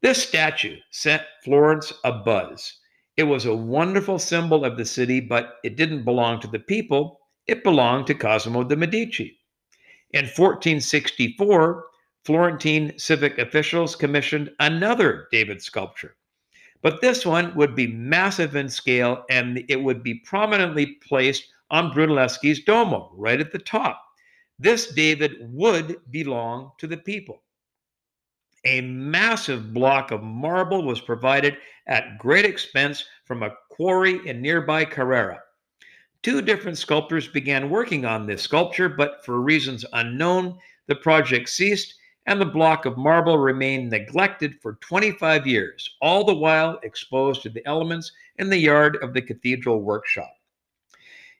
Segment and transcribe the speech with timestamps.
[0.00, 2.74] This statue set Florence abuzz.
[3.16, 7.18] It was a wonderful symbol of the city, but it didn't belong to the people,
[7.48, 9.40] it belonged to Cosimo de' Medici.
[10.12, 11.84] In 1464,
[12.24, 16.14] Florentine civic officials commissioned another David sculpture.
[16.80, 21.90] But this one would be massive in scale and it would be prominently placed on
[21.90, 24.00] Brunelleschi's Duomo, right at the top.
[24.60, 27.42] This David would belong to the people.
[28.64, 34.84] A massive block of marble was provided at great expense from a quarry in nearby
[34.84, 35.40] Carrara.
[36.22, 41.94] Two different sculptors began working on this sculpture, but for reasons unknown, the project ceased
[42.26, 47.48] and the block of marble remained neglected for 25 years, all the while exposed to
[47.48, 50.30] the elements in the yard of the cathedral workshop.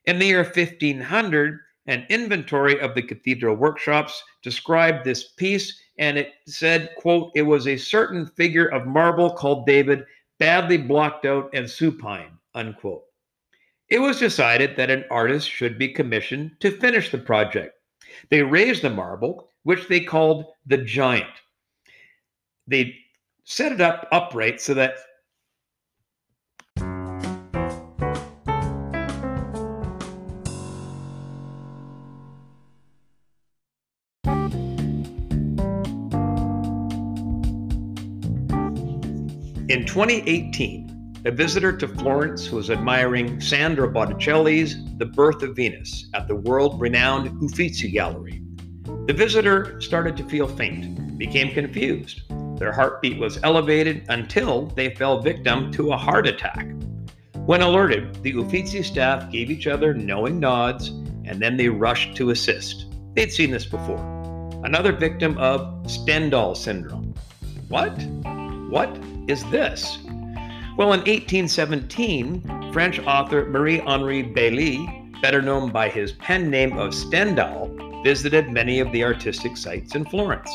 [0.07, 6.33] In the year 1500, an inventory of the cathedral workshops described this piece and it
[6.47, 10.05] said quote it was a certain figure of marble called david
[10.39, 13.05] badly blocked out and supine unquote.
[13.89, 17.75] It was decided that an artist should be commissioned to finish the project.
[18.31, 21.31] They raised the marble which they called the giant.
[22.67, 22.97] They
[23.45, 24.97] set it up upright so that
[39.99, 46.37] 2018, a visitor to Florence was admiring Sandro Botticelli's The Birth of Venus at the
[46.37, 48.41] world renowned Uffizi Gallery.
[49.09, 52.23] The visitor started to feel faint, became confused.
[52.61, 56.69] Their heartbeat was elevated until they fell victim to a heart attack.
[57.35, 60.91] When alerted, the Uffizi staff gave each other knowing nods
[61.25, 62.87] and then they rushed to assist.
[63.15, 63.99] They'd seen this before.
[64.63, 67.15] Another victim of Stendhal syndrome.
[67.67, 68.01] What?
[68.71, 68.97] What
[69.29, 69.99] is this?
[70.77, 74.87] Well, in 1817, French author Marie Henri Beyle,
[75.21, 80.05] better known by his pen name of Stendhal, visited many of the artistic sites in
[80.07, 80.51] Florence.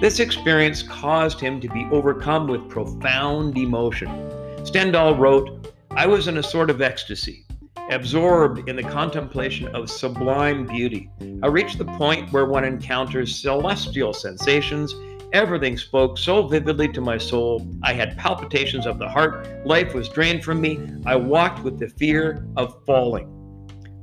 [0.00, 4.30] This experience caused him to be overcome with profound emotion.
[4.64, 7.44] Stendhal wrote, I was in a sort of ecstasy,
[7.90, 11.10] absorbed in the contemplation of sublime beauty.
[11.42, 14.94] I reached the point where one encounters celestial sensations
[15.32, 17.66] Everything spoke so vividly to my soul.
[17.82, 19.48] I had palpitations of the heart.
[19.66, 20.78] Life was drained from me.
[21.06, 23.28] I walked with the fear of falling.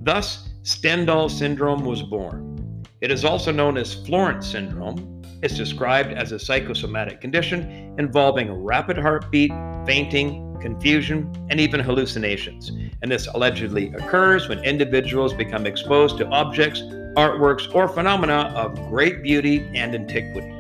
[0.02, 2.84] Thus, Stendhal syndrome was born.
[3.02, 5.22] It is also known as Florence syndrome.
[5.44, 9.52] It's described as a psychosomatic condition involving rapid heartbeat,
[9.86, 12.72] fainting, confusion, and even hallucinations.
[13.04, 16.82] And this allegedly occurs when individuals become exposed to objects,
[17.16, 20.59] artworks, or phenomena of great beauty and antiquity.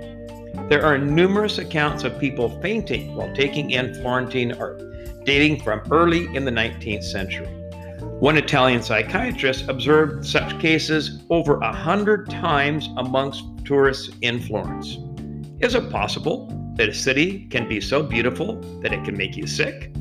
[0.69, 4.79] There are numerous accounts of people fainting while taking in Florentine art,
[5.25, 7.47] dating from early in the 19th century.
[8.19, 14.99] One Italian psychiatrist observed such cases over a hundred times amongst tourists in Florence.
[15.59, 19.47] Is it possible that a city can be so beautiful that it can make you
[19.47, 19.91] sick?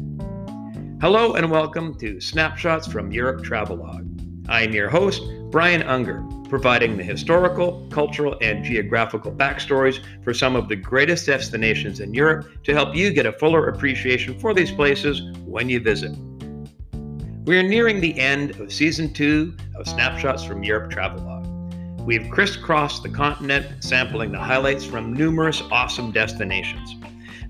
[1.01, 4.07] Hello and welcome to Snapshots from Europe Travelogue.
[4.51, 10.57] I am your host, Brian Unger providing the historical, cultural, and geographical backstories for some
[10.57, 14.73] of the greatest destinations in Europe to help you get a fuller appreciation for these
[14.73, 16.17] places when you visit.
[17.45, 21.47] We are nearing the end of season two of Snapshots from Europe Travelogue.
[22.01, 26.95] We've crisscrossed the continent, sampling the highlights from numerous awesome destinations.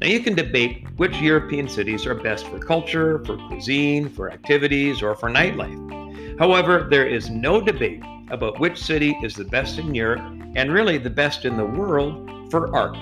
[0.00, 5.02] Now, you can debate which European cities are best for culture, for cuisine, for activities,
[5.02, 6.38] or for nightlife.
[6.38, 10.20] However, there is no debate about which city is the best in Europe
[10.56, 12.96] and really the best in the world for art.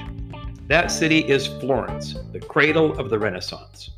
[0.68, 3.90] That city is Florence, the cradle of the Renaissance.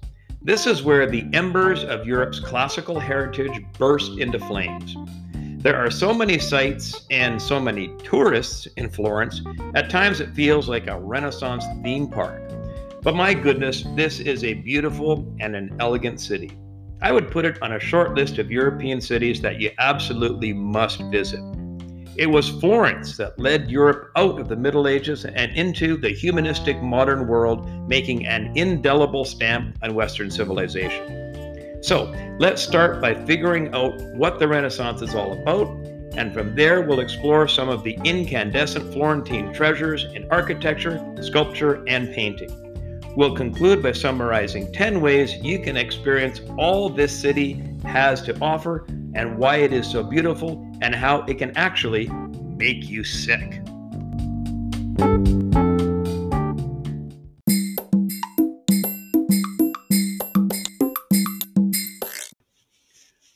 [0.42, 4.96] This is where the embers of Europe's classical heritage burst into flames.
[5.62, 9.42] There are so many sights and so many tourists in Florence,
[9.74, 12.40] at times it feels like a Renaissance theme park.
[13.02, 16.56] But my goodness, this is a beautiful and an elegant city.
[17.00, 21.00] I would put it on a short list of European cities that you absolutely must
[21.12, 21.40] visit.
[22.16, 26.82] It was Florence that led Europe out of the Middle Ages and into the humanistic
[26.82, 31.80] modern world, making an indelible stamp on Western civilization.
[31.80, 35.68] So let's start by figuring out what the Renaissance is all about,
[36.16, 42.12] and from there we'll explore some of the incandescent Florentine treasures in architecture, sculpture, and
[42.12, 42.67] painting.
[43.18, 48.86] We'll conclude by summarizing 10 ways you can experience all this city has to offer
[49.16, 52.06] and why it is so beautiful and how it can actually
[52.56, 53.60] make you sick.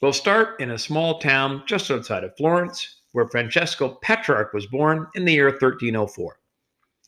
[0.00, 5.08] We'll start in a small town just outside of Florence, where Francesco Petrarch was born
[5.16, 6.38] in the year 1304.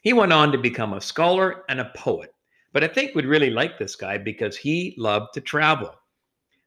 [0.01, 2.34] He went on to become a scholar and a poet
[2.75, 5.95] but I think we'd really like this guy because he loved to travel.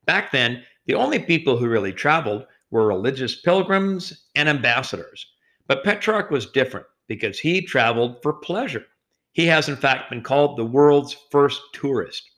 [0.05, 5.27] Back then, the only people who really traveled were religious pilgrims and ambassadors.
[5.67, 8.85] But Petrarch was different because he traveled for pleasure.
[9.33, 12.31] He has, in fact, been called the world's first tourist.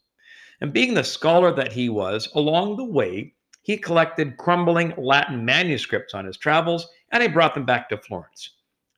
[0.61, 6.15] And being the scholar that he was, along the way, he collected crumbling Latin manuscripts
[6.15, 8.49] on his travels and he brought them back to Florence.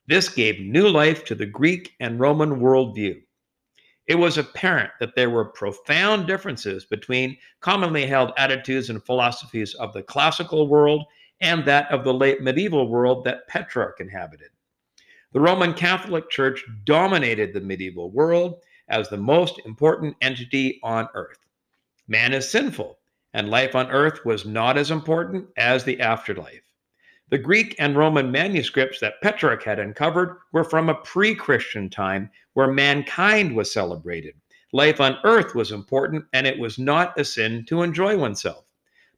[0.06, 3.20] This gave new life to the Greek and Roman worldview.
[4.12, 9.94] It was apparent that there were profound differences between commonly held attitudes and philosophies of
[9.94, 11.06] the classical world
[11.40, 14.50] and that of the late medieval world that Petrarch inhabited.
[15.32, 21.46] The Roman Catholic Church dominated the medieval world as the most important entity on earth.
[22.06, 22.98] Man is sinful,
[23.32, 26.60] and life on earth was not as important as the afterlife.
[27.32, 32.30] The Greek and Roman manuscripts that Petrarch had uncovered were from a pre Christian time
[32.52, 34.34] where mankind was celebrated.
[34.74, 38.66] Life on earth was important, and it was not a sin to enjoy oneself.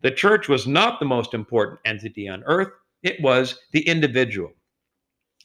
[0.02, 2.70] The church was not the most important entity on earth,
[3.02, 4.52] it was the individual.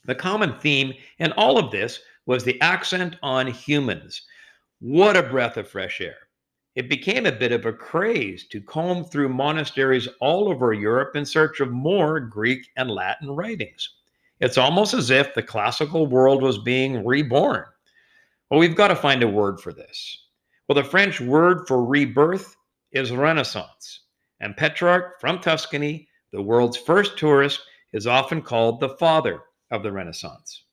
[0.05, 4.21] The common theme in all of this was the accent on humans.
[4.79, 6.28] What a breath of fresh air.
[6.79, 11.25] It became a bit of a craze to comb through monasteries all over Europe in
[11.25, 13.95] search of more Greek and Latin writings.
[14.39, 17.65] It's almost as if the classical world was being reborn.
[18.49, 20.27] Well, we've got to find a word for this.
[20.69, 22.55] Well, the French word for rebirth
[22.93, 24.03] is Renaissance.
[24.39, 27.59] And Petrarch from Tuscany, the world's first tourist,
[27.91, 30.63] is often called the father of the Renaissance.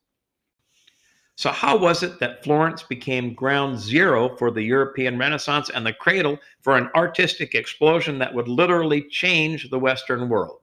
[1.38, 5.92] So, how was it that Florence became ground zero for the European Renaissance and the
[5.92, 10.60] cradle for an artistic explosion that would literally change the Western world?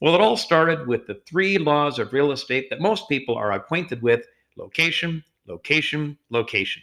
[0.00, 3.50] Well, it all started with the three laws of real estate that most people are
[3.52, 4.24] acquainted with
[4.56, 6.82] location, location, location.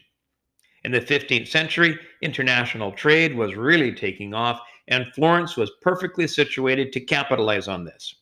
[0.83, 6.91] In the 15th century, international trade was really taking off, and Florence was perfectly situated
[6.91, 8.15] to capitalize on this.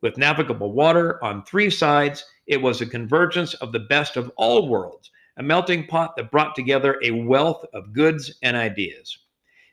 [0.00, 4.68] With navigable water on three sides, it was a convergence of the best of all
[4.68, 9.18] worlds, a melting pot that brought together a wealth of goods and ideas.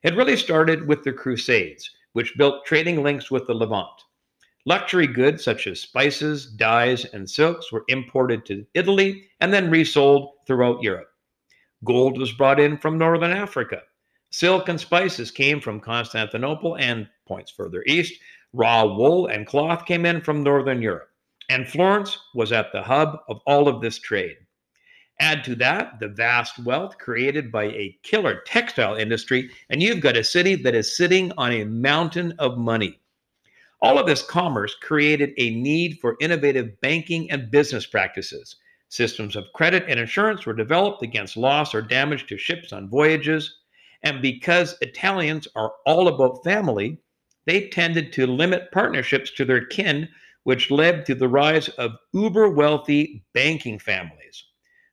[0.01, 4.01] It really started with the Crusades, which built trading links with the Levant.
[4.65, 10.31] Luxury goods such as spices, dyes, and silks were imported to Italy and then resold
[10.47, 11.09] throughout Europe.
[11.83, 13.83] Gold was brought in from northern Africa.
[14.31, 18.19] Silk and spices came from Constantinople and points further east,
[18.57, 21.09] Raw wool and cloth came in from Northern Europe,
[21.49, 24.37] and Florence was at the hub of all of this trade.
[25.19, 30.15] Add to that the vast wealth created by a killer textile industry, and you've got
[30.15, 33.01] a city that is sitting on a mountain of money.
[33.81, 38.55] All of this commerce created a need for innovative banking and business practices.
[38.87, 43.57] Systems of credit and insurance were developed against loss or damage to ships on voyages.
[44.03, 47.01] And because Italians are all about family,
[47.45, 50.09] they tended to limit partnerships to their kin,
[50.43, 54.45] which led to the rise of uber wealthy banking families.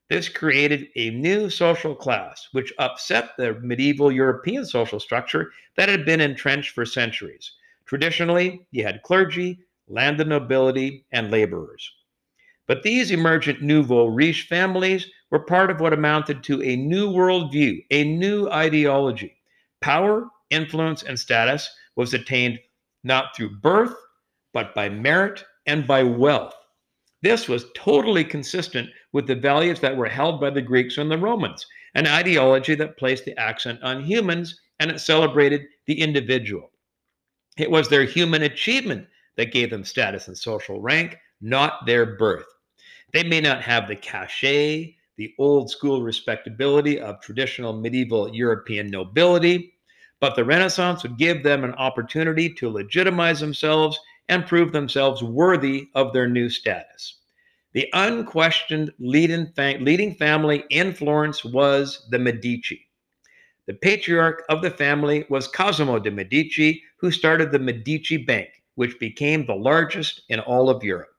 [0.09, 6.05] This created a new social class, which upset the medieval European social structure that had
[6.05, 7.53] been entrenched for centuries.
[7.87, 11.91] Traditionally, you had clergy, landed nobility, and laborers.
[12.67, 17.85] But these emergent nouveau riche families were part of what amounted to a new worldview,
[17.91, 19.37] a new ideology.
[19.81, 22.59] Power, influence, and status was attained
[23.05, 23.95] not through birth,
[24.53, 26.55] but by merit and by wealth.
[27.23, 31.19] This was totally consistent with the values that were held by the Greeks and the
[31.19, 36.73] Romans, an ideology that placed the accent on humans and it celebrated the individual.
[37.57, 39.07] It was their human achievement
[39.37, 42.47] that gave them status and social rank, not their birth.
[43.13, 49.72] They may not have the cachet, the old school respectability of traditional medieval European nobility,
[50.23, 53.99] but the Renaissance would give them an opportunity to legitimize themselves
[54.29, 57.19] and prove themselves worthy of their new status.
[57.73, 62.89] The unquestioned leading family in Florence was the Medici.
[63.67, 69.01] The patriarch of the family was Cosimo de' Medici, who started the Medici Bank, which
[69.01, 71.12] became the largest in all of Europe.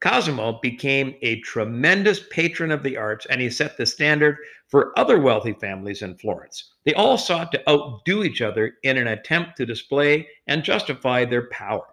[0.00, 4.36] Cosimo became a tremendous patron of the arts and he set the standard
[4.68, 6.74] for other wealthy families in Florence.
[6.84, 11.48] They all sought to outdo each other in an attempt to display and justify their
[11.48, 11.86] power.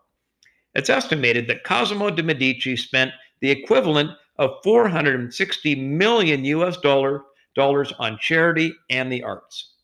[0.76, 7.24] It's estimated that Cosimo de' Medici spent the equivalent of 460 million US dollar,
[7.56, 9.76] dollars on charity and the arts.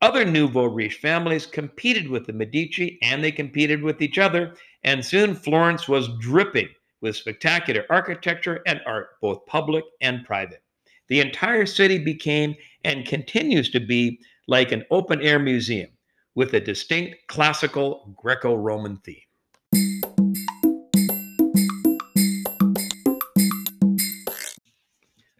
[0.00, 5.04] Other nouveau riche families competed with the Medici and they competed with each other, and
[5.04, 6.68] soon Florence was dripping
[7.02, 10.62] with spectacular architecture and art, both public and private.
[11.08, 12.54] The entire city became
[12.84, 15.90] and continues to be like an open air museum
[16.34, 19.18] with a distinct classical Greco Roman theme.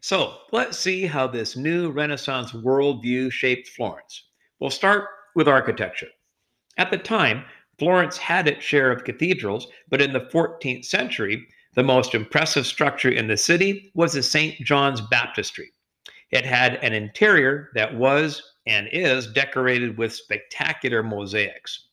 [0.01, 4.25] So let's see how this new Renaissance worldview shaped Florence.
[4.59, 6.09] We'll start with architecture.
[6.77, 7.45] At the time,
[7.83, 13.09] Florence had its share of cathedrals, but in the 14th century, the most impressive structure
[13.09, 14.55] in the city was the St.
[14.65, 15.73] John's Baptistry.
[16.31, 21.89] It had an interior that was and is decorated with spectacular mosaics.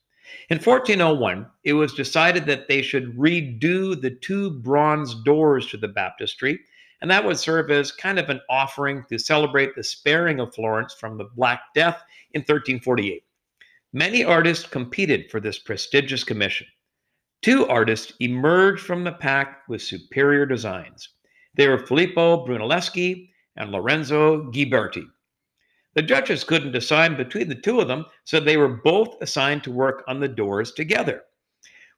[0.48, 5.88] In 1401, it was decided that they should redo the two bronze doors to the
[5.88, 6.60] baptistry,
[7.02, 10.94] and that would serve as kind of an offering to celebrate the sparing of Florence
[10.94, 12.00] from the Black Death
[12.32, 13.24] in 1348.
[13.92, 16.68] Many artists competed for this prestigious commission.
[17.42, 21.08] Two artists emerged from the pack with superior designs.
[21.56, 25.06] They were Filippo Brunelleschi and Lorenzo Ghiberti.
[25.94, 29.72] The judges couldn't decide between the two of them, so they were both assigned to
[29.72, 31.22] work on the doors together.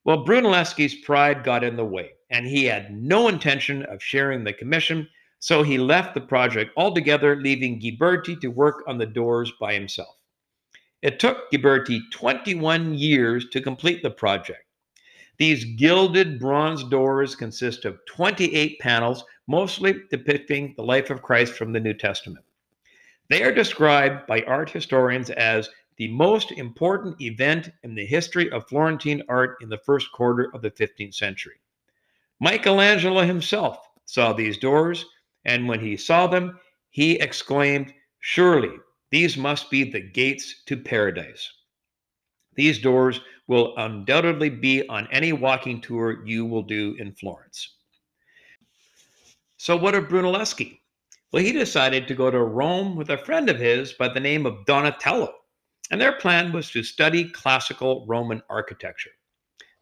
[0.07, 4.55] Well, Brunelleschi's pride got in the way, and he had no intention of sharing the
[4.55, 5.07] commission,
[5.41, 10.17] so he left the project altogether, leaving Ghiberti to work on the doors by himself.
[11.03, 14.65] It took Ghiberti 21 years to complete the project.
[15.37, 21.73] These gilded bronze doors consist of 28 panels, mostly depicting the life of Christ from
[21.73, 22.45] the New Testament.
[23.29, 28.69] They are described by art historians as the most important event in the history of
[28.69, 31.57] Florentine art in the first quarter of the 15th century.
[32.41, 35.05] Michelangelo himself saw these doors,
[35.45, 38.77] and when he saw them, he exclaimed, Surely
[39.13, 41.53] these must be the gates to paradise.
[42.55, 47.77] These doors will undoubtedly be on any walking tour you will do in Florence.
[49.59, 50.81] So, what of Brunelleschi?
[51.31, 54.47] Well, he decided to go to Rome with a friend of his by the name
[54.47, 55.35] of Donatello,
[55.91, 59.11] and their plan was to study classical Roman architecture.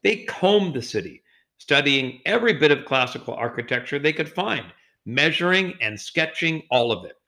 [0.03, 1.23] They combed the city,
[1.59, 4.67] studying every bit of classical architecture they could find,
[5.07, 7.20] measuring and sketching all of it.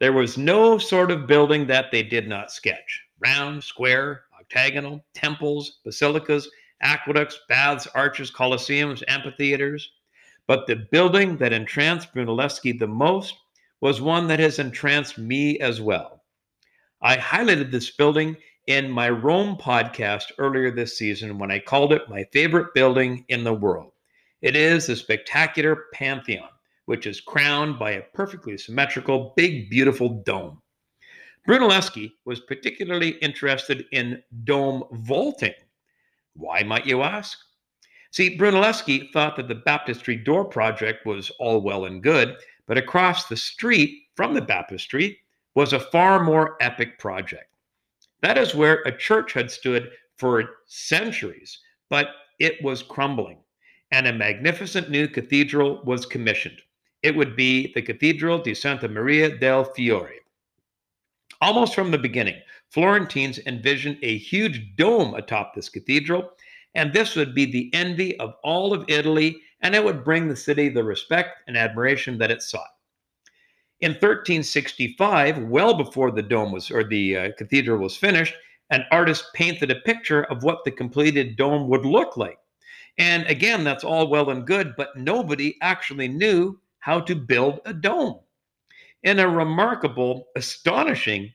[0.00, 5.80] There was no sort of building that they did not sketch round, square, octagonal, temples,
[5.84, 6.48] basilicas,
[6.80, 9.92] aqueducts, baths, arches, colosseums, amphitheaters.
[10.46, 13.34] But the building that entranced Brunelleschi the most
[13.82, 16.24] was one that has entranced me as well.
[17.02, 22.08] I highlighted this building in my Rome podcast earlier this season when I called it
[22.08, 23.92] my favorite building in the world.
[24.40, 26.48] It is the spectacular Pantheon,
[26.90, 30.60] which is crowned by a perfectly symmetrical, big, beautiful dome.
[31.46, 35.54] Brunelleschi was particularly interested in dome vaulting.
[36.34, 37.38] Why, might you ask?
[38.10, 43.28] See, Brunelleschi thought that the baptistry door project was all well and good, but across
[43.28, 45.16] the street from the baptistry
[45.54, 47.54] was a far more epic project.
[48.20, 51.56] That is where a church had stood for centuries,
[51.88, 52.08] but
[52.40, 53.38] it was crumbling,
[53.92, 56.60] and a magnificent new cathedral was commissioned.
[57.02, 60.20] It would be the Cathedral di Santa Maria del Fiore.
[61.40, 66.32] Almost from the beginning, Florentines envisioned a huge dome atop this cathedral,
[66.74, 70.36] and this would be the envy of all of Italy, and it would bring the
[70.36, 72.68] city the respect and admiration that it sought.
[73.80, 78.34] In 1365, well before the dome was or the uh, cathedral was finished,
[78.68, 82.38] an artist painted a picture of what the completed dome would look like.
[82.98, 87.72] And again, that's all well and good, but nobody actually knew how to build a
[87.72, 88.18] dome.
[89.02, 91.32] In a remarkable, astonishing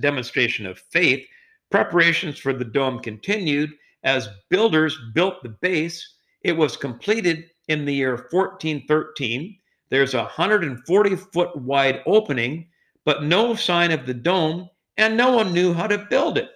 [0.00, 1.26] demonstration of faith,
[1.70, 3.72] preparations for the dome continued
[4.04, 6.16] as builders built the base.
[6.42, 9.58] It was completed in the year 1413.
[9.90, 12.68] There's a 140 foot wide opening,
[13.04, 16.50] but no sign of the dome, and no one knew how to build it.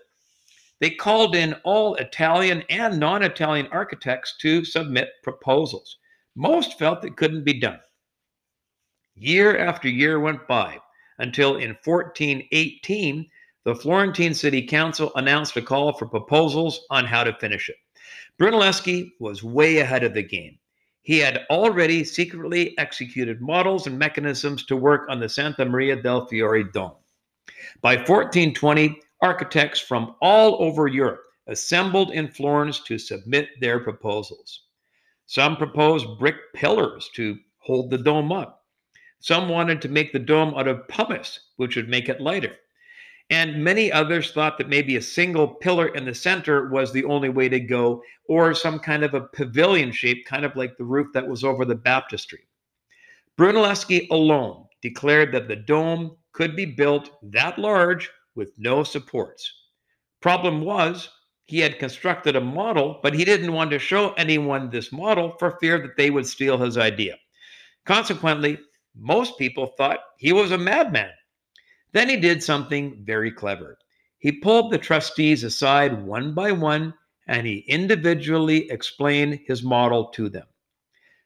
[0.80, 5.98] They called in all Italian and non Italian architects to submit proposals.
[6.34, 7.78] Most felt it couldn't be done.
[9.14, 10.78] Year after year went by
[11.18, 13.28] until in 1418,
[13.64, 17.76] the Florentine City Council announced a call for proposals on how to finish it.
[18.38, 20.58] Brunelleschi was way ahead of the game.
[21.02, 26.26] He had already secretly executed models and mechanisms to work on the Santa Maria del
[26.26, 26.96] Fiore dome.
[27.80, 34.62] By 1420, architects from all over Europe assembled in Florence to submit their proposals.
[35.26, 38.61] Some proposed brick pillars to hold the dome up.
[39.22, 42.56] Some wanted to make the dome out of pumice, which would make it lighter.
[43.30, 47.28] And many others thought that maybe a single pillar in the center was the only
[47.28, 51.06] way to go, or some kind of a pavilion shape, kind of like the roof
[51.14, 52.40] that was over the baptistry.
[53.38, 59.50] Brunelleschi alone declared that the dome could be built that large with no supports.
[60.20, 61.08] Problem was,
[61.46, 65.58] he had constructed a model, but he didn't want to show anyone this model for
[65.60, 67.16] fear that they would steal his idea.
[67.86, 68.58] Consequently,
[68.94, 71.10] most people thought he was a madman.
[71.92, 73.78] Then he did something very clever.
[74.18, 76.94] He pulled the trustees aside one by one
[77.26, 80.46] and he individually explained his model to them.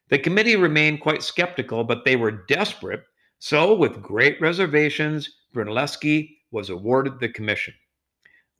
[0.08, 3.02] The committee remained quite skeptical, but they were desperate.
[3.38, 7.74] So, with great reservations, Brunelleschi was awarded the commission.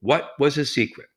[0.01, 1.09] What was his secret?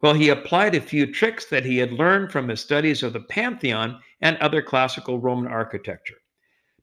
[0.00, 3.20] Well, he applied a few tricks that he had learned from his studies of the
[3.20, 6.18] Pantheon and other classical Roman architecture.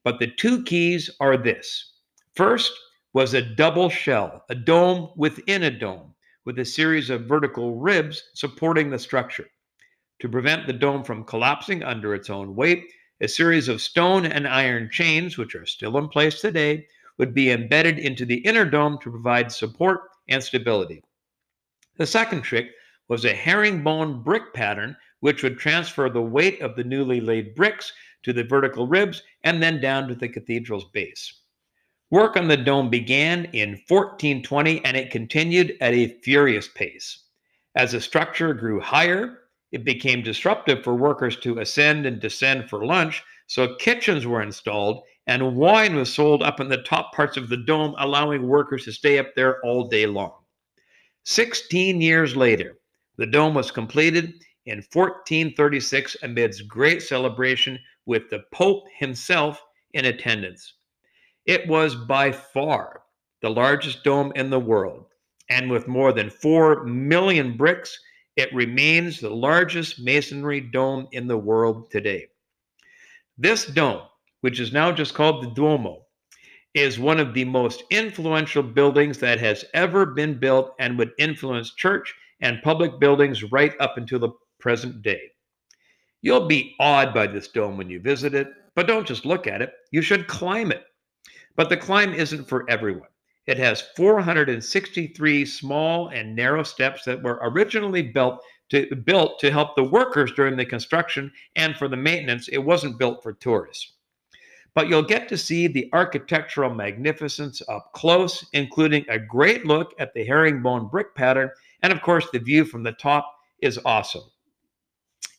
[0.04, 1.94] But the two keys are this
[2.36, 2.74] first
[3.14, 8.24] was a double shell, a dome within a dome, with a series of vertical ribs
[8.34, 9.48] supporting the structure.
[10.20, 12.86] To prevent the dome from collapsing under its own weight,
[13.22, 17.52] a series of stone and iron chains, which are still in place today, would be
[17.52, 21.02] embedded into the inner dome to provide support and stability.
[21.98, 22.72] The second trick
[23.08, 27.94] was a herringbone brick pattern, which would transfer the weight of the newly laid bricks
[28.24, 31.42] to the vertical ribs and then down to the cathedral's base.
[32.12, 37.24] Work on the dome began in 1420 and it continued at a furious pace.
[37.76, 39.40] As the structure grew higher,
[39.72, 45.02] it became disruptive for workers to ascend and descend for lunch, so kitchens were installed
[45.26, 48.92] and wine was sold up in the top parts of the dome, allowing workers to
[48.92, 50.34] stay up there all day long.
[51.26, 52.78] 16 years later,
[53.18, 54.34] the dome was completed
[54.66, 59.62] in 1436 amidst great celebration with the Pope himself
[59.94, 60.74] in attendance.
[61.46, 63.04] It was by far
[63.42, 65.06] the largest dome in the world,
[65.50, 68.00] and with more than 4 million bricks,
[68.36, 72.28] it remains the largest masonry dome in the world today.
[73.38, 74.04] This dome,
[74.42, 76.06] which is now just called the Duomo,
[76.74, 81.76] is one of the most influential buildings that has ever been built and would influence
[81.76, 85.33] church and public buildings right up until the present day.
[86.24, 89.62] You'll be awed by this dome when you visit it, but don't just look at
[89.62, 90.84] it, you should climb it.
[91.56, 93.10] But the climb isn't for everyone.
[93.46, 99.76] It has 463 small and narrow steps that were originally built to, built to help
[99.76, 102.48] the workers during the construction and for the maintenance.
[102.48, 103.92] It wasn't built for tourists.
[104.74, 110.16] But you'll get to see the architectural magnificence up close, including a great look at
[110.16, 111.52] the herringbone brick pattern
[111.84, 114.24] and of course, the view from the top is awesome.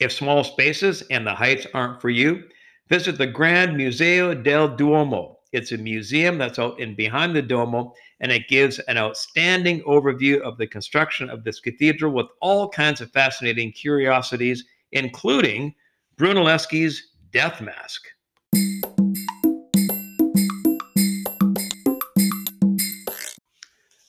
[0.01, 2.43] If small spaces and the heights aren't for you,
[2.89, 5.39] visit the Grand Museo del Duomo.
[5.53, 10.41] It's a museum that's out in behind the Duomo, and it gives an outstanding overview
[10.41, 15.73] of the construction of this cathedral with all kinds of fascinating curiosities, including
[16.17, 18.03] Brunelleschi's death mask.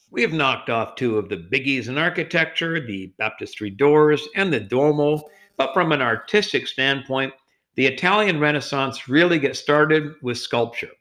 [0.10, 4.62] We have knocked off two of the biggies in architecture, the baptistry doors and the
[4.62, 5.22] Duomo,
[5.58, 7.34] but from an artistic standpoint,
[7.76, 10.92] the Italian Renaissance really gets started with sculpture.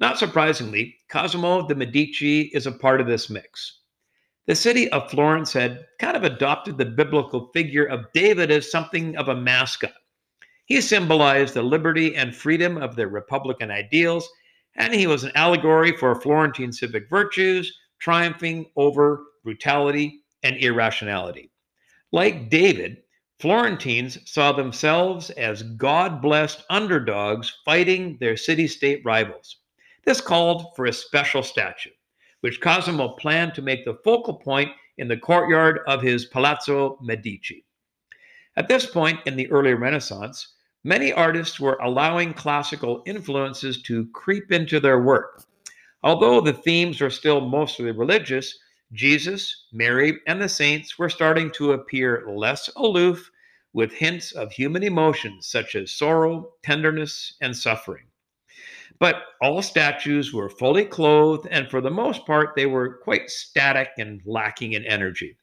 [0.00, 3.80] Not surprisingly, Cosimo de' Medici is a part of this mix.
[4.46, 9.16] The city of Florence had kind of adopted the biblical figure of David as something
[9.16, 9.92] of a mascot.
[10.66, 14.28] He symbolized the liberty and freedom of their republican ideals,
[14.76, 21.50] and he was an allegory for Florentine civic virtues, triumphing over brutality and irrationality.
[22.12, 23.02] Like David,
[23.40, 29.58] Florentines saw themselves as God blessed underdogs fighting their city state rivals.
[30.04, 31.90] This called for a special statue,
[32.40, 37.64] which Cosimo planned to make the focal point in the courtyard of his Palazzo Medici.
[38.56, 44.50] At this point in the early Renaissance, many artists were allowing classical influences to creep
[44.50, 45.44] into their work.
[46.02, 48.58] Although the themes are still mostly religious,
[48.92, 53.30] Jesus, Mary, and the saints were starting to appear less aloof
[53.74, 58.06] with hints of human emotions such as sorrow, tenderness, and suffering.
[58.98, 63.90] But all statues were fully clothed, and for the most part, they were quite static
[63.98, 65.36] and lacking in energy.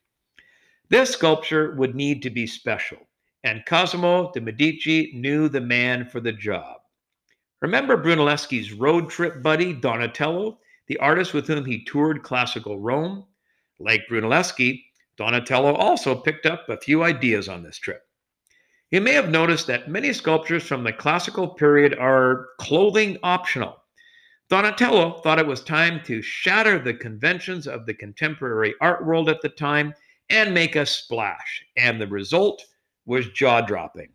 [0.88, 2.98] This sculpture would need to be special,
[3.44, 6.80] and Cosimo de' Medici knew the man for the job.
[7.62, 13.24] Remember Brunelleschi's road trip buddy, Donatello, the artist with whom he toured classical Rome?
[13.78, 14.84] Like Brunelleschi,
[15.16, 18.02] Donatello also picked up a few ideas on this trip.
[18.90, 23.82] You may have noticed that many sculptures from the classical period are clothing optional.
[24.48, 29.42] Donatello thought it was time to shatter the conventions of the contemporary art world at
[29.42, 29.92] the time
[30.30, 32.64] and make a splash, and the result
[33.06, 34.08] was jaw dropping.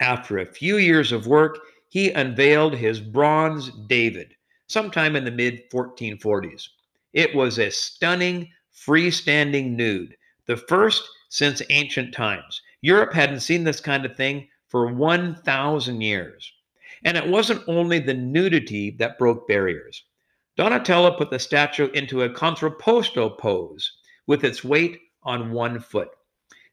[0.00, 4.34] After a few years of work, he unveiled his bronze David
[4.68, 6.68] sometime in the mid 1440s.
[7.16, 12.60] It was a stunning, freestanding nude, the first since ancient times.
[12.82, 16.52] Europe hadn't seen this kind of thing for 1,000 years.
[17.04, 20.04] And it wasn't only the nudity that broke barriers.
[20.58, 23.90] Donatello put the statue into a contrapposto pose
[24.26, 26.10] with its weight on one foot.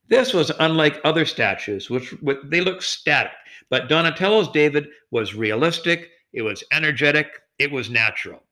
[0.10, 3.32] This was unlike other statues, which they look static,
[3.70, 8.44] but Donatello's David was realistic, it was energetic, it was natural.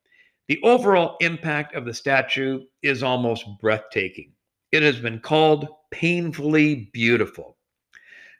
[0.48, 4.34] The overall impact of the statue is almost breathtaking.
[4.72, 7.58] It has been called painfully beautiful.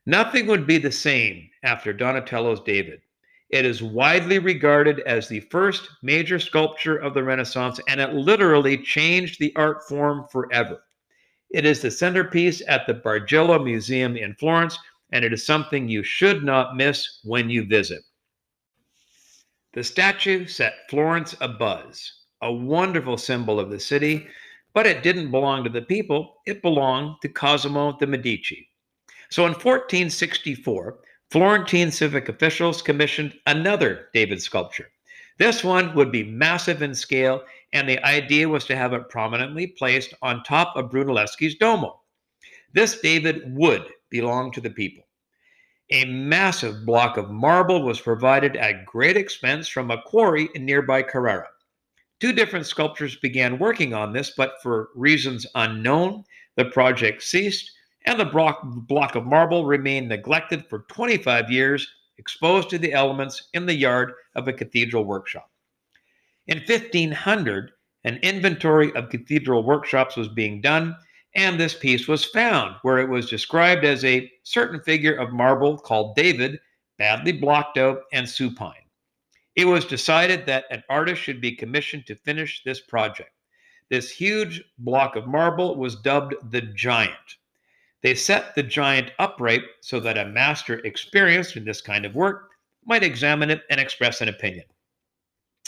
[0.06, 3.02] Nothing would be the same after Donatello's David.
[3.50, 8.78] It is widely regarded as the first major sculpture of the Renaissance, and it literally
[8.78, 10.84] changed the art form forever.
[11.50, 14.78] It is the centerpiece at the Bargello Museum in Florence,
[15.12, 18.04] and it is something you should not miss when you visit.
[19.74, 24.28] The statue set Florence abuzz, a wonderful symbol of the city,
[24.74, 28.70] but it didn't belong to the people, it belonged to Cosimo de' Medici.
[29.30, 34.90] So in 1464, Florentine civic officials commissioned another David sculpture.
[35.38, 39.68] This one would be massive in scale, and the idea was to have it prominently
[39.68, 42.02] placed on top of Brunelleschi's Duomo.
[42.74, 45.06] This David would belong to the people.
[45.94, 51.02] A massive block of marble was provided at great expense from a quarry in nearby
[51.04, 51.50] Carrara.
[52.22, 56.24] Two different sculptors began working on this, but for reasons unknown,
[56.56, 57.72] the project ceased
[58.06, 58.26] and the
[58.88, 64.14] block of marble remained neglected for 25 years, exposed to the elements in the yard
[64.36, 65.52] of a cathedral workshop.
[66.48, 67.72] In 1500,
[68.06, 70.96] an inventory of cathedral workshops was being done,
[71.36, 75.78] and this piece was found, where it was described as a certain figure of marble
[75.78, 76.60] called David,
[76.98, 78.74] badly blocked out and supine.
[79.56, 83.32] It was decided that an artist should be commissioned to finish this project.
[83.90, 87.38] This huge block of marble was dubbed the Giant.
[88.02, 92.50] They set the giant upright so that a master experienced in this kind of work
[92.86, 94.66] might examine it and express an opinion.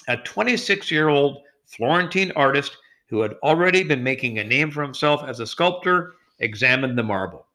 [0.08, 2.78] A 26 year old Florentine artist
[3.14, 7.46] who had already been making a name for himself as a sculptor examined the marble.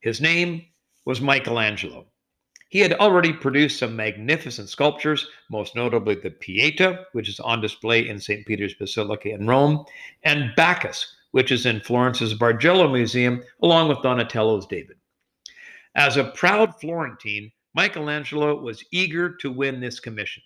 [0.00, 0.64] His name
[1.04, 2.06] was Michelangelo.
[2.70, 8.08] He had already produced some magnificent sculptures, most notably the Pieta, which is on display
[8.08, 8.46] in St.
[8.46, 9.84] Peter's Basilica in Rome,
[10.22, 14.96] and Bacchus, which is in Florence's Bargello Museum, along with Donatello's David.
[15.94, 20.42] As a proud Florentine, Michelangelo was eager to win this commission.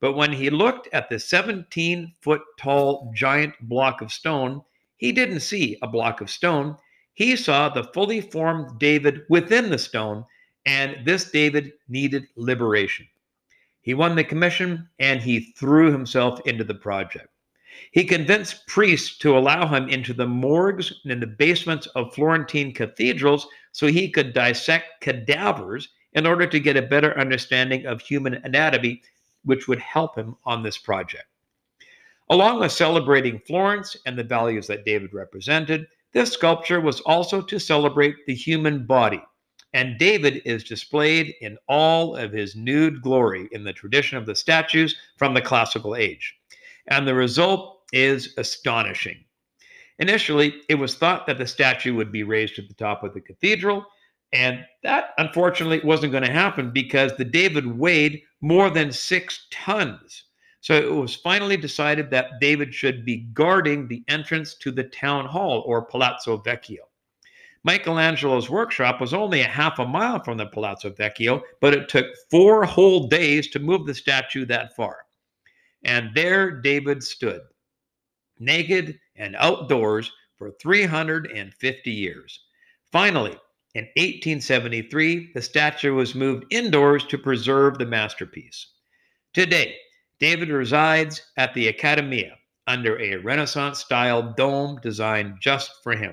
[0.00, 4.62] But when he looked at the 17 foot tall giant block of stone,
[4.96, 6.76] he didn't see a block of stone.
[7.14, 10.24] He saw the fully formed David within the stone,
[10.66, 13.08] and this David needed liberation.
[13.80, 17.28] He won the commission and he threw himself into the project.
[17.92, 23.46] He convinced priests to allow him into the morgues and the basements of Florentine cathedrals
[23.72, 29.00] so he could dissect cadavers in order to get a better understanding of human anatomy,
[29.44, 31.26] which would help him on this project.
[32.30, 37.58] Along with celebrating Florence and the values that David represented, this sculpture was also to
[37.58, 39.22] celebrate the human body.
[39.74, 44.34] And David is displayed in all of his nude glory in the tradition of the
[44.34, 46.38] statues from the classical age
[46.88, 49.24] and the result is astonishing.
[49.98, 53.20] Initially, it was thought that the statue would be raised to the top of the
[53.20, 53.84] cathedral,
[54.32, 60.24] and that unfortunately wasn't going to happen because the David weighed more than six tons.
[60.60, 65.24] So it was finally decided that David should be guarding the entrance to the town
[65.24, 66.78] hall or Palazzo Vecchio.
[67.64, 72.06] Michelangelo's workshop was only a half a mile from the Palazzo Vecchio, but it took
[72.30, 74.98] four whole days to move the statue that far.
[75.84, 77.40] And there David stood,
[78.38, 82.40] naked and outdoors for 350 years.
[82.90, 83.36] Finally,
[83.78, 88.72] in 1873, the statue was moved indoors to preserve the masterpiece.
[89.32, 89.76] Today,
[90.18, 92.36] David resides at the Accademia
[92.66, 96.12] under a Renaissance style dome designed just for him.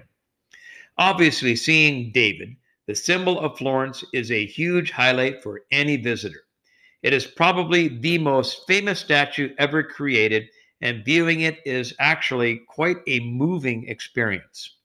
[1.00, 6.44] Obviously, seeing David, the symbol of Florence, is a huge highlight for any visitor.
[7.02, 10.50] It is probably the most famous statue ever created,
[10.82, 14.76] and viewing it is actually quite a moving experience.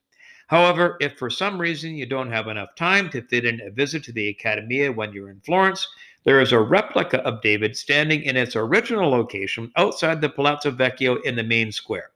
[0.51, 4.03] However, if for some reason you don't have enough time to fit in a visit
[4.03, 5.87] to the Accademia when you're in Florence,
[6.23, 11.23] There is a replica of David standing in its original location outside the Palazzo Vecchio
[11.23, 12.11] in the main square.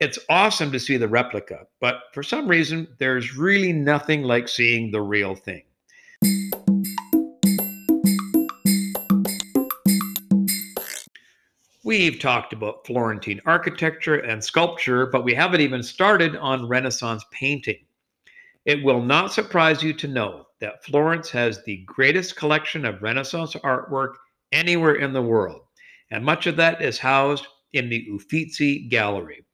[0.00, 4.90] It's awesome to see the replica, but for some reason, there's really nothing like seeing
[4.90, 5.62] the real thing.
[11.86, 17.78] We've talked about Florentine architecture and sculpture, but we haven't even started on Renaissance painting.
[18.64, 23.54] It will not surprise you to know that Florence has the greatest collection of Renaissance
[23.62, 24.14] artwork
[24.50, 25.60] anywhere in the world,
[26.10, 29.44] and much of that is housed in the Uffizi Gallery.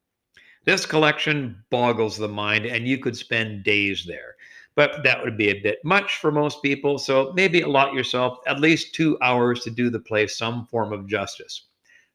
[0.65, 4.33] This collection boggles the mind, and you could spend days there.
[4.73, 8.59] But that would be a bit much for most people, so maybe allot yourself at
[8.59, 11.67] least two hours to do the place some form of justice.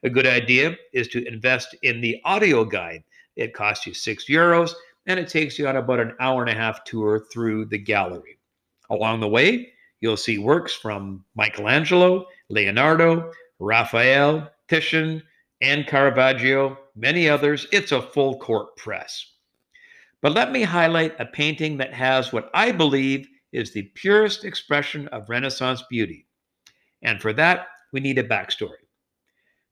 [0.05, 3.03] A good idea is to invest in the audio guide.
[3.37, 4.73] It costs you six euros,
[5.07, 8.39] and it takes you on about an hour and a half tour through the gallery.
[8.91, 15.23] Along the way, you'll see works from Michelangelo, Leonardo, Raphael, Titian,
[15.61, 17.67] and Caravaggio, many others.
[17.73, 19.33] It's a full court press.
[20.21, 25.09] But let me highlight a painting that has what I believe is the purest expression
[25.09, 26.27] of Renaissance beauty.
[27.03, 28.88] And for that, we need a backstory.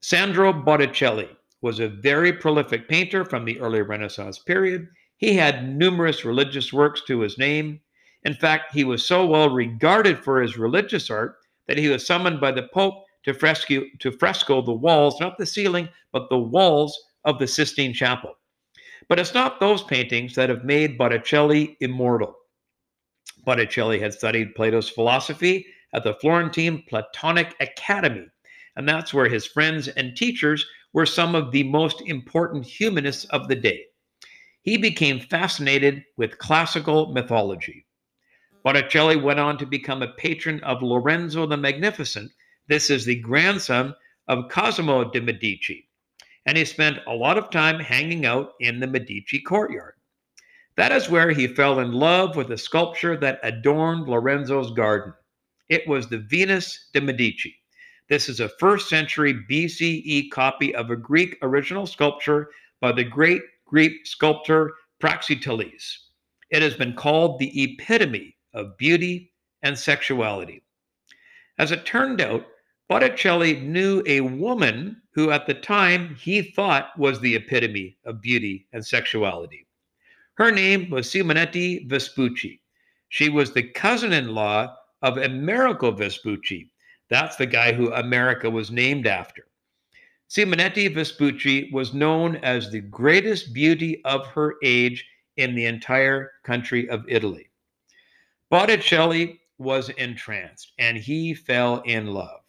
[0.09, 1.29] Sandro Botticelli
[1.63, 4.87] was a very prolific painter from the early Renaissance period.
[5.17, 7.81] He had numerous religious works to his name,
[8.23, 12.41] in fact, he was so well regarded for his religious art that he was summoned
[12.41, 16.97] by the Pope to fresco, to fresco the walls, not the ceiling, but the walls
[17.25, 18.33] of the Sistine Chapel.
[19.09, 22.37] But it's not those paintings that have made Botticelli immortal.
[23.45, 28.29] Botticelli had studied Plato's philosophy at the Florentine Platonic Academy,
[28.77, 33.49] and that's where his friends and teachers were some of the most important humanists of
[33.49, 33.85] the day.
[34.63, 37.87] He became fascinated with classical mythology.
[38.65, 42.33] Botticelli went on to become a patron of Lorenzo the Magnificent.
[42.67, 43.95] This is the grandson
[44.27, 45.89] of Cosimo de' Medici.
[46.47, 49.95] And he spent a lot of time hanging out in the Medici courtyard.
[50.77, 55.15] That is where he fell in love with a sculpture that adorned Lorenzo's garden.
[55.69, 57.55] It was the Venus de' Medici.
[58.09, 63.43] This is a first century BCE copy of a Greek original sculpture by the great
[63.65, 65.83] Greek sculptor Praxiteles.
[66.51, 70.63] It has been called the epitome of beauty and sexuality.
[71.59, 72.47] As it turned out,
[72.89, 78.69] Botticelli knew a woman who, at the time, he thought was the epitome of beauty
[78.73, 79.67] and sexuality.
[80.35, 82.63] Her name was Simonetta Vespucci.
[83.09, 86.71] She was the cousin in law of Amerigo Vespucci.
[87.09, 89.47] That's the guy who America was named after.
[90.29, 96.89] Simonetta Vespucci was known as the greatest beauty of her age in the entire country
[96.91, 97.49] of Italy.
[98.51, 102.41] Botticelli was entranced and he fell in love.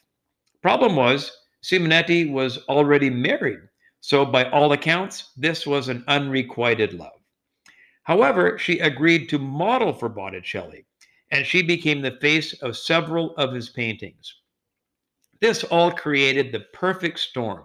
[0.62, 3.62] Problem was, Simonetti was already married,
[4.02, 7.20] so by all accounts, this was an unrequited love.
[8.04, 10.86] However, she agreed to model for Botticelli,
[11.32, 14.34] and she became the face of several of his paintings.
[15.40, 17.64] This all created the perfect storm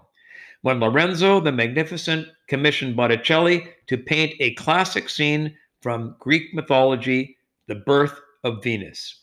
[0.63, 7.75] when Lorenzo the Magnificent commissioned Botticelli to paint a classic scene from Greek mythology the
[7.77, 9.23] birth of Venus.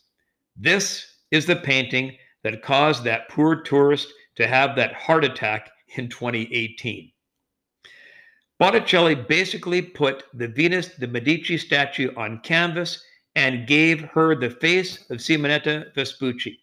[0.56, 6.08] This is the painting that caused that poor tourist to have that heart attack in
[6.08, 7.10] 2018.
[8.58, 13.02] Botticelli basically put the Venus de Medici statue on canvas
[13.34, 16.59] and gave her the face of Simonetta Vespucci.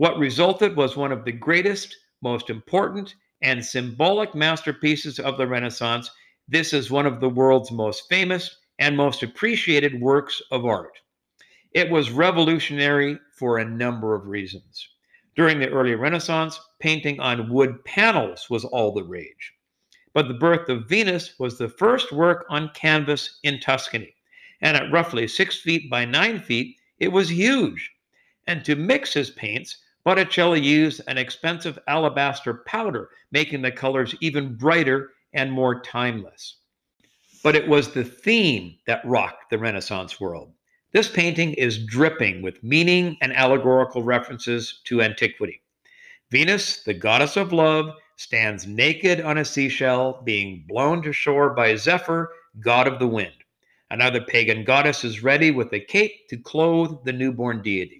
[0.00, 6.10] What resulted was one of the greatest, most important, and symbolic masterpieces of the Renaissance.
[6.48, 10.98] This is one of the world's most famous and most appreciated works of art.
[11.72, 14.88] It was revolutionary for a number of reasons.
[15.36, 19.52] During the early Renaissance, painting on wood panels was all the rage.
[20.14, 24.14] But The Birth of Venus was the first work on canvas in Tuscany.
[24.62, 27.92] And at roughly six feet by nine feet, it was huge.
[28.46, 34.56] And to mix his paints, Botticelli used an expensive alabaster powder, making the colors even
[34.56, 36.56] brighter and more timeless
[37.42, 40.52] but it was the theme that rocked the Renaissance world.
[40.92, 45.62] This painting is dripping with meaning and allegorical references to antiquity.
[46.30, 51.74] Venus, the goddess of love, stands naked on a seashell, being blown to shore by
[51.76, 53.32] Zephyr, god of the wind.
[53.90, 57.99] Another pagan goddess is ready with a cape to clothe the newborn deity.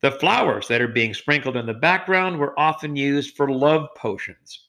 [0.00, 4.68] The flowers that are being sprinkled in the background were often used for love potions.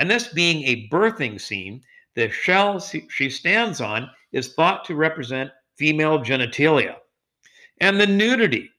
[0.00, 1.82] And this being a birthing scene,
[2.14, 6.96] the shell she stands on is thought to represent female genitalia.
[7.80, 8.70] And the nudity.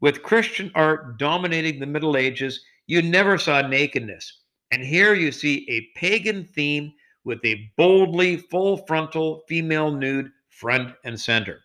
[0.00, 4.42] With Christian art dominating the Middle Ages, you never saw nakedness.
[4.70, 6.92] And here you see a pagan theme
[7.24, 11.60] with a boldly full frontal female nude front and center.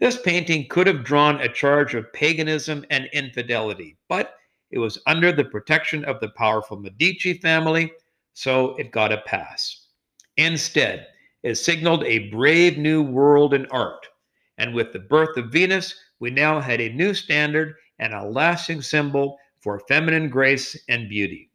[0.00, 4.34] This painting could have drawn a charge of paganism and infidelity, but
[4.70, 7.92] it was under the protection of the powerful Medici family,
[8.32, 9.88] so it got a pass.
[10.38, 11.06] Instead,
[11.42, 14.06] it signaled a brave new world in art.
[14.56, 18.80] And with the birth of Venus, we now had a new standard and a lasting
[18.80, 21.50] symbol for feminine grace and beauty.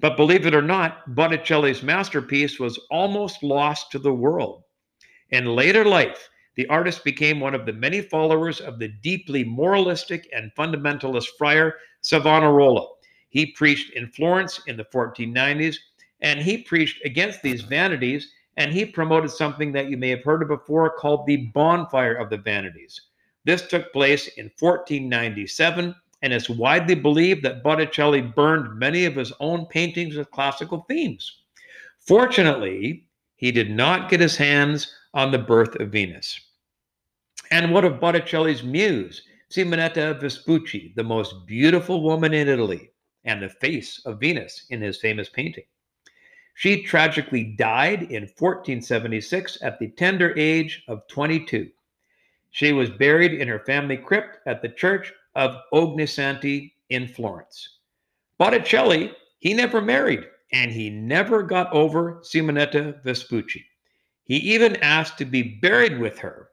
[0.00, 4.62] But believe it or not, Botticelli's masterpiece was almost lost to the world.
[5.30, 10.28] In later life, the artist became one of the many followers of the deeply moralistic
[10.34, 12.84] and fundamentalist friar Savonarola.
[13.28, 15.76] He preached in Florence in the 1490s,
[16.20, 20.42] and he preached against these vanities, and he promoted something that you may have heard
[20.42, 23.02] of before called the Bonfire of the Vanities.
[23.44, 29.32] This took place in 1497, and it's widely believed that Botticelli burned many of his
[29.38, 31.42] own paintings with classical themes.
[32.00, 33.04] Fortunately,
[33.36, 36.40] he did not get his hands on the birth of Venus.
[37.50, 42.90] And what of Botticelli's muse, Simonetta Vespucci, the most beautiful woman in Italy,
[43.24, 45.64] and the face of Venus in his famous painting?
[46.54, 51.70] She tragically died in 1476 at the tender age of 22.
[52.50, 57.78] She was buried in her family crypt at the church of Ognissanti in Florence.
[58.38, 63.64] Botticelli, he never married, and he never got over Simonetta Vespucci.
[64.24, 66.50] He even asked to be buried with her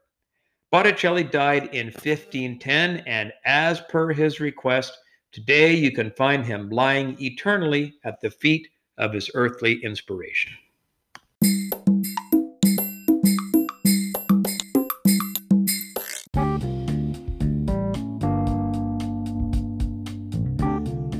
[0.76, 4.98] Botticelli died in 1510, and as per his request,
[5.32, 10.52] today you can find him lying eternally at the feet of his earthly inspiration.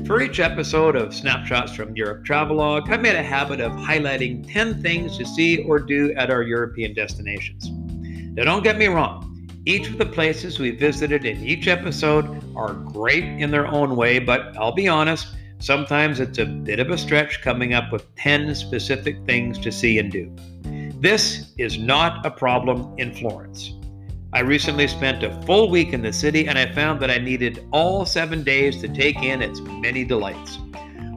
[0.05, 4.83] For each episode of Snapshots from Europe Travelogue, I've made a habit of highlighting 10
[4.83, 7.71] things to see or do at our European destinations.
[8.35, 9.27] Now, don't get me wrong,
[9.67, 14.17] each of the places we visited in each episode are great in their own way,
[14.17, 18.55] but I'll be honest, sometimes it's a bit of a stretch coming up with 10
[18.55, 20.33] specific things to see and do.
[21.01, 23.73] This is not a problem in Florence.
[24.31, 27.67] I recently spent a full week in the city and I found that I needed
[27.73, 30.59] all seven days to take in its many delights.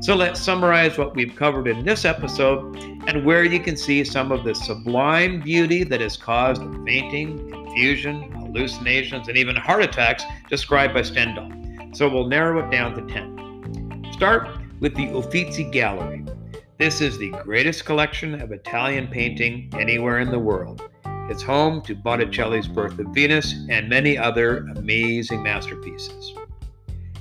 [0.00, 4.32] So let's summarize what we've covered in this episode and where you can see some
[4.32, 10.94] of the sublime beauty that has caused fainting, confusion, hallucinations, and even heart attacks described
[10.94, 11.50] by Stendhal.
[11.92, 14.12] So we'll narrow it down to 10.
[14.12, 14.48] Start
[14.80, 16.24] with the Uffizi Gallery.
[16.78, 20.88] This is the greatest collection of Italian painting anywhere in the world.
[21.04, 26.32] It's home to Botticelli's Birth of Venus and many other amazing masterpieces.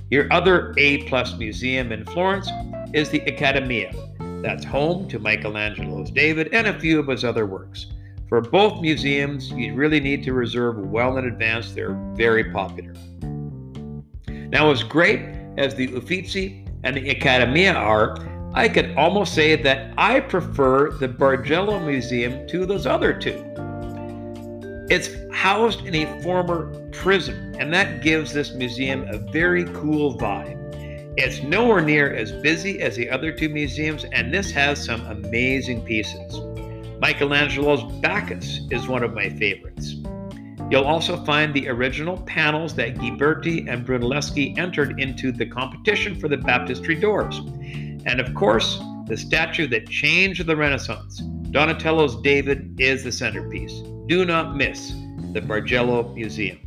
[0.10, 2.50] Your other A plus museum in Florence
[2.94, 3.94] is the Accademia.
[4.42, 7.88] That's home to Michelangelo's David and a few of his other works.
[8.30, 11.72] For both museums, you really need to reserve well in advance.
[11.72, 12.94] They're very popular.
[14.28, 15.22] Now, as great
[15.58, 18.16] as the Uffizi and the Accademia are,
[18.54, 23.44] I could almost say that I prefer the Bargello Museum to those other two.
[24.92, 30.58] It's housed in a former prison, and that gives this museum a very cool vibe.
[31.18, 35.84] It's nowhere near as busy as the other two museums, and this has some amazing
[35.84, 36.49] pieces.
[37.00, 39.96] Michelangelo's Bacchus is one of my favorites.
[40.70, 46.28] You'll also find the original panels that Ghiberti and Brunelleschi entered into the competition for
[46.28, 47.40] the baptistry doors.
[48.06, 53.82] And of course, the statue that changed the Renaissance, Donatello's David, is the centerpiece.
[54.08, 54.90] Do not miss
[55.34, 56.60] the Bargello Museum.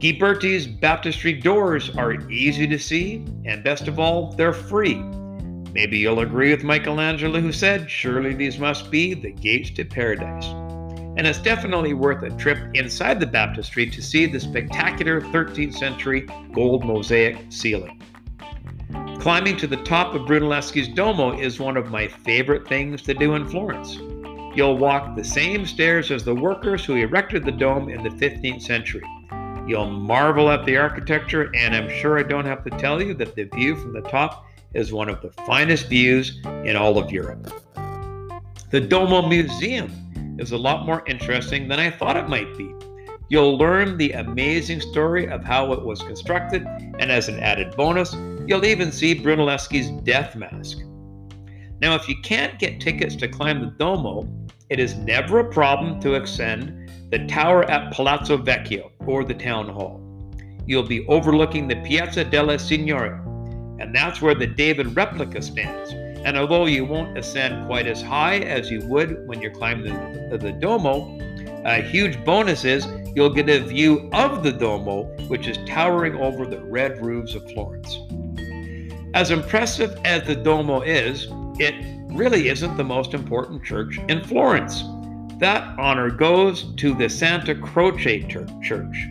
[0.00, 5.02] Ghiberti's baptistry doors are easy to see, and best of all, they're free.
[5.78, 10.46] Maybe you'll agree with Michelangelo, who said, Surely these must be the gates to paradise.
[11.16, 16.26] And it's definitely worth a trip inside the baptistry to see the spectacular 13th century
[16.52, 18.02] gold mosaic ceiling.
[19.20, 23.36] Climbing to the top of Brunelleschi's Duomo is one of my favorite things to do
[23.36, 23.98] in Florence.
[24.56, 28.62] You'll walk the same stairs as the workers who erected the dome in the 15th
[28.62, 29.04] century.
[29.68, 33.36] You'll marvel at the architecture, and I'm sure I don't have to tell you that
[33.36, 37.52] the view from the top is one of the finest views in all of Europe.
[38.70, 42.72] The Duomo Museum is a lot more interesting than I thought it might be.
[43.30, 46.64] You'll learn the amazing story of how it was constructed,
[46.98, 48.14] and as an added bonus,
[48.46, 50.78] you'll even see Brunelleschi's death mask.
[51.80, 54.28] Now, if you can't get tickets to climb the Duomo,
[54.70, 59.68] it is never a problem to ascend the tower at Palazzo Vecchio, or the town
[59.68, 60.04] hall.
[60.68, 63.24] you'll be overlooking the Piazza della Signoria,
[63.78, 65.92] and that's where the David replica stands.
[66.24, 69.94] And although you won't ascend quite as high as you would when you're climbing
[70.30, 71.18] the, the Duomo,
[71.64, 76.16] a uh, huge bonus is you'll get a view of the Duomo, which is towering
[76.16, 77.98] over the red roofs of Florence.
[79.14, 81.74] As impressive as the Duomo is, it
[82.12, 84.84] really isn't the most important church in Florence.
[85.38, 89.06] That honor goes to the Santa Croce Church.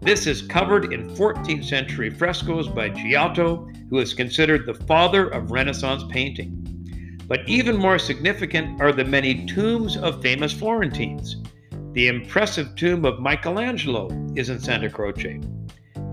[0.00, 5.50] This is covered in 14th century frescoes by Giotto, who is considered the father of
[5.50, 6.56] Renaissance painting.
[7.26, 11.36] But even more significant are the many tombs of famous Florentines.
[11.92, 15.40] The impressive tomb of Michelangelo is in Santa Croce.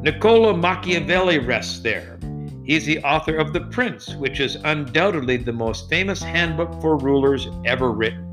[0.02, 2.20] Niccolo Machiavelli rests there.
[2.64, 7.48] He's the author of The Prince, which is undoubtedly the most famous handbook for rulers
[7.66, 8.26] ever written.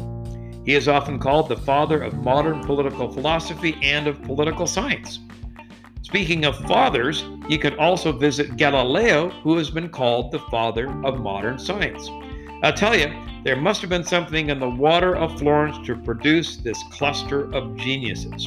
[0.67, 5.21] He is often called the father of modern political philosophy and of political science.
[6.05, 11.19] Speaking of fathers, you can also visit Galileo, who has been called the father of
[11.19, 12.09] modern science.
[12.63, 13.11] I'll tell you,
[13.43, 17.75] there must have been something in the water of Florence to produce this cluster of
[17.77, 18.47] geniuses.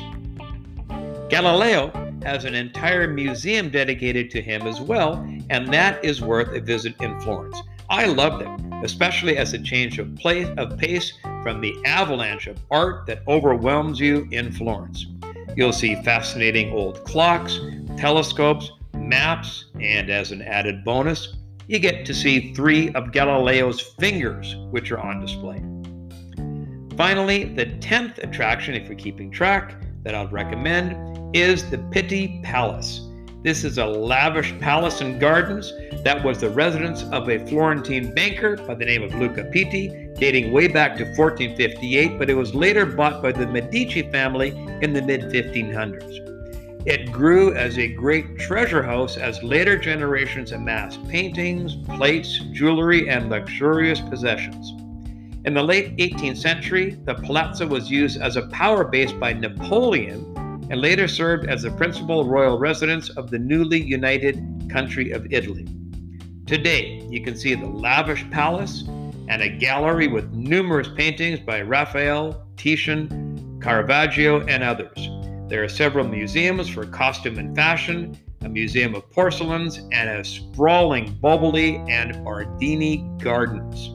[1.30, 1.91] Galileo
[2.22, 5.16] has an entire museum dedicated to him as well,
[5.49, 7.60] and that is worth a visit in Florence.
[7.89, 12.60] I loved it, especially as a change of, place, of pace from the avalanche of
[12.70, 15.08] art that overwhelms you in Florence.
[15.58, 17.60] You'll see fascinating old clocks,
[17.97, 21.36] telescopes, maps, and as an added bonus,
[21.66, 25.58] you get to see three of Galileo's fingers, which are on display.
[26.95, 33.07] Finally, the 10th attraction, if you're keeping track, that I'd recommend is the Pitti Palace.
[33.44, 35.72] This is a lavish palace and gardens
[36.04, 40.52] that was the residence of a Florentine banker by the name of Luca Pitti, dating
[40.52, 44.50] way back to 1458, but it was later bought by the Medici family
[44.82, 46.24] in the mid 1500s.
[46.88, 53.30] It grew as a great treasure house as later generations amassed paintings, plates, jewelry, and
[53.30, 54.72] luxurious possessions.
[55.46, 60.34] In the late 18th century, the palazzo was used as a power base by Napoleon
[60.70, 65.65] and later served as the principal royal residence of the newly united country of Italy.
[66.45, 68.84] Today, you can see the lavish palace
[69.28, 75.09] and a gallery with numerous paintings by Raphael, Titian, Caravaggio, and others.
[75.49, 81.15] There are several museums for costume and fashion, a museum of porcelains, and a sprawling
[81.22, 83.93] Boboli and Bardini gardens.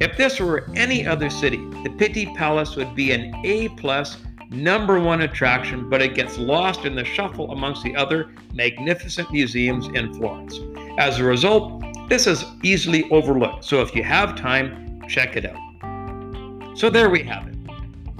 [0.00, 4.16] If this were any other city, the Pitti Palace would be an A plus
[4.52, 9.88] number one attraction, but it gets lost in the shuffle amongst the other magnificent museums
[9.88, 10.60] in Florence.
[10.98, 16.78] As a result, this is easily overlooked, so if you have time, check it out.
[16.78, 17.52] So there we have it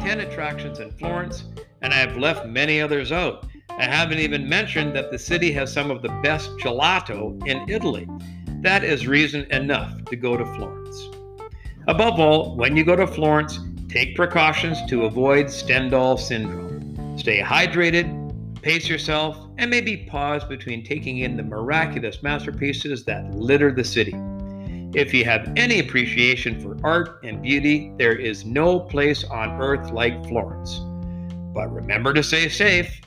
[0.00, 1.44] 10 attractions in Florence,
[1.80, 3.46] and I have left many others out.
[3.70, 8.08] I haven't even mentioned that the city has some of the best gelato in Italy.
[8.62, 11.08] That is reason enough to go to Florence.
[11.86, 13.58] Above all, when you go to Florence,
[13.92, 17.18] Take precautions to avoid Stendhal syndrome.
[17.18, 23.70] Stay hydrated, pace yourself, and maybe pause between taking in the miraculous masterpieces that litter
[23.70, 24.14] the city.
[24.94, 29.90] If you have any appreciation for art and beauty, there is no place on earth
[29.90, 30.78] like Florence.
[31.52, 32.98] But remember to stay safe.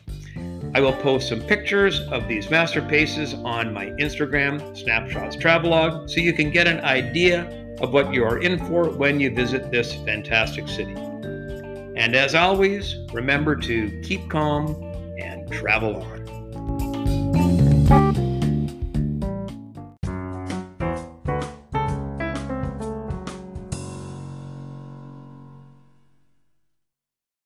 [0.76, 6.34] I will post some pictures of these masterpieces on my Instagram, Snapshots Travelogue, so you
[6.34, 10.68] can get an idea of what you are in for when you visit this fantastic
[10.68, 10.96] city.
[11.96, 14.82] And as always, remember to keep calm
[15.18, 16.15] and travel on.